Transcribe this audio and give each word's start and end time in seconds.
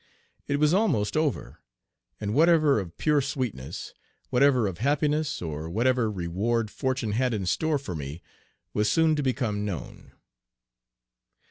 It 0.47 0.55
was 0.57 0.73
almost 0.73 1.15
over, 1.15 1.59
and 2.19 2.33
whatever 2.33 2.79
of 2.79 2.97
pure 2.97 3.21
sweetness, 3.21 3.93
whatever 4.31 4.65
of 4.65 4.79
happiness, 4.79 5.43
or 5.43 5.69
whatever 5.69 6.09
reward 6.09 6.71
fortune 6.71 7.11
had 7.11 7.35
in 7.35 7.45
store 7.45 7.77
for 7.77 7.95
me, 7.95 8.23
was 8.73 8.89
soon 8.91 9.15
to 9.15 9.21
become 9.21 9.63
known. 9.63 10.13